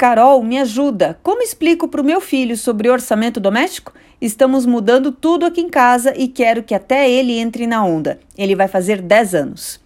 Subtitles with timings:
[0.00, 1.18] Carol, me ajuda.
[1.22, 3.92] Como explico para o meu filho sobre orçamento doméstico?
[4.18, 8.18] Estamos mudando tudo aqui em casa e quero que até ele entre na onda.
[8.34, 9.78] Ele vai fazer 10 anos.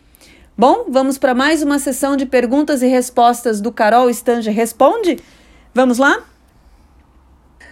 [0.56, 5.18] Bom, vamos para mais uma sessão de perguntas e respostas do Carol Stange Responde?
[5.74, 6.24] Vamos lá?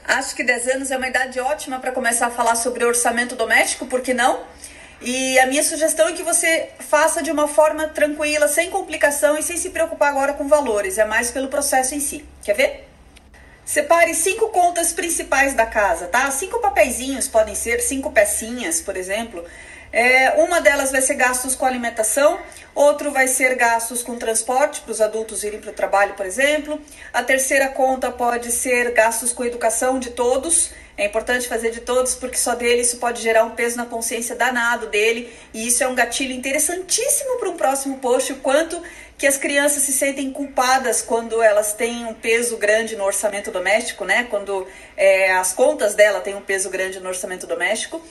[0.05, 3.87] Acho que 10 anos é uma idade ótima para começar a falar sobre orçamento doméstico,
[3.87, 4.41] por que não?
[5.05, 9.43] E a minha sugestão é que você faça de uma forma tranquila, sem complicação e
[9.43, 12.25] sem se preocupar agora com valores, é mais pelo processo em si.
[12.45, 12.89] Quer ver?
[13.65, 16.31] Separe cinco contas principais da casa, tá?
[16.31, 19.45] Cinco papeizinhos podem ser, cinco pecinhas, por exemplo.
[19.93, 22.39] É, uma delas vai ser gastos com alimentação,
[22.75, 26.81] outro vai ser gastos com transporte para os adultos irem para o trabalho, por exemplo.
[27.13, 30.71] A terceira conta pode ser gastos com educação de todos.
[30.97, 34.37] É importante fazer de todos, porque só dele isso pode gerar um peso na consciência
[34.37, 38.81] danado dele, e isso é um gatilho interessantíssimo para um próximo post, o quanto
[39.17, 44.05] que as crianças se sentem culpadas quando elas têm um peso grande no orçamento doméstico,
[44.05, 44.25] né?
[44.29, 48.03] Quando é, as contas dela têm um peso grande no orçamento doméstico.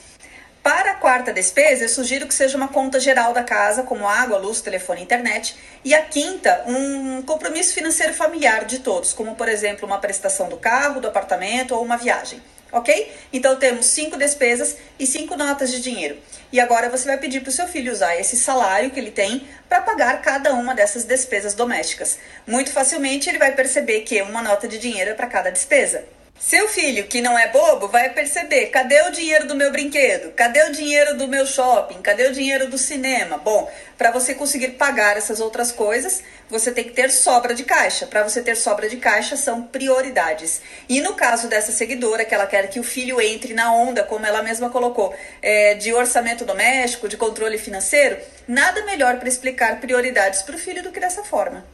[0.62, 4.38] Para a quarta despesa, eu sugiro que seja uma conta geral da casa, como água,
[4.38, 5.56] luz, telefone internet.
[5.84, 10.56] E a quinta, um compromisso financeiro familiar de todos, como por exemplo uma prestação do
[10.56, 12.40] carro, do apartamento ou uma viagem
[12.72, 13.12] ok?
[13.30, 16.16] Então temos cinco despesas e cinco notas de dinheiro.
[16.50, 19.46] E agora você vai pedir para o seu filho usar esse salário que ele tem
[19.68, 22.18] para pagar cada uma dessas despesas domésticas.
[22.46, 26.04] Muito facilmente ele vai perceber que uma nota de dinheiro é para cada despesa.
[26.52, 30.32] Seu filho, que não é bobo, vai perceber: cadê o dinheiro do meu brinquedo?
[30.32, 32.02] Cadê o dinheiro do meu shopping?
[32.02, 33.38] Cadê o dinheiro do cinema?
[33.38, 38.06] Bom, para você conseguir pagar essas outras coisas, você tem que ter sobra de caixa.
[38.06, 40.60] Para você ter sobra de caixa, são prioridades.
[40.88, 44.26] E no caso dessa seguidora, que ela quer que o filho entre na onda, como
[44.26, 50.42] ela mesma colocou, é, de orçamento doméstico, de controle financeiro, nada melhor para explicar prioridades
[50.42, 51.64] para o filho do que dessa forma.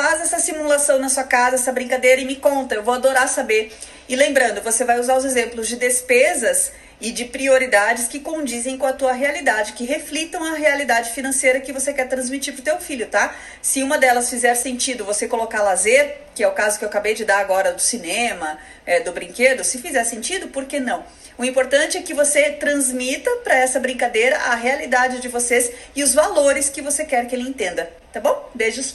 [0.00, 3.76] Faz essa simulação na sua casa, essa brincadeira e me conta, eu vou adorar saber.
[4.08, 8.86] E lembrando, você vai usar os exemplos de despesas e de prioridades que condizem com
[8.86, 12.78] a tua realidade, que reflitam a realidade financeira que você quer transmitir para o teu
[12.78, 13.34] filho, tá?
[13.60, 17.14] Se uma delas fizer sentido, você colocar lazer, que é o caso que eu acabei
[17.14, 18.56] de dar agora do cinema,
[18.86, 21.04] é, do brinquedo, se fizer sentido, por que não?
[21.36, 26.14] O importante é que você transmita para essa brincadeira a realidade de vocês e os
[26.14, 28.48] valores que você quer que ele entenda, tá bom?
[28.54, 28.94] Beijos!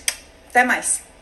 [0.53, 1.12] Até mais!